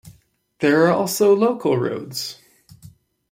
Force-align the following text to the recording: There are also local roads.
There 0.61 0.87
are 0.87 0.93
also 0.93 1.35
local 1.35 1.77
roads. 1.77 2.39